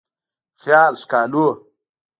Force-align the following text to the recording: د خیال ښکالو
د 0.57 0.57
خیال 0.61 0.93
ښکالو 1.01 1.47